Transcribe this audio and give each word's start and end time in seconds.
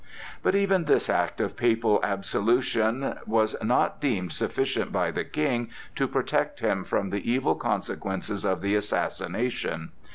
But 0.41 0.55
even 0.55 0.85
this 0.85 1.11
act 1.11 1.39
of 1.39 1.55
papal 1.55 1.99
absolution 2.01 3.19
was 3.27 3.55
not 3.61 4.01
deemed 4.01 4.31
sufficient 4.31 4.91
by 4.91 5.11
the 5.11 5.23
King 5.23 5.69
to 5.95 6.07
protect 6.07 6.59
him 6.59 6.83
from 6.83 7.11
the 7.11 7.31
evil 7.31 7.53
consequences 7.53 8.43
of 8.43 8.61
the 8.61 8.73
assassination. 8.73 9.91